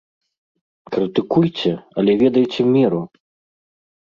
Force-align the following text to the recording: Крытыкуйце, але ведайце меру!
Крытыкуйце, 0.95 1.73
але 2.01 2.11
ведайце 2.23 2.61
меру! 2.73 3.01